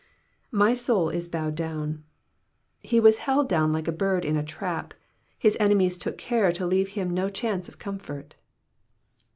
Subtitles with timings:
[0.51, 2.01] ^''My soul is bowed down,'''*
[2.79, 4.95] He was held down like a bird in a trap;
[5.37, 8.33] his enemies took care to leave him no chance of comfort.